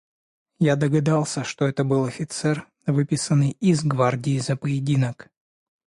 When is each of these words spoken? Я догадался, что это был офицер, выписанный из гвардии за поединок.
Я 0.57 0.77
догадался, 0.77 1.43
что 1.43 1.67
это 1.67 1.83
был 1.83 2.05
офицер, 2.05 2.67
выписанный 2.87 3.51
из 3.59 3.83
гвардии 3.83 4.39
за 4.39 4.55
поединок. 4.57 5.29